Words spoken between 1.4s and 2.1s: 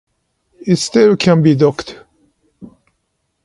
be docked.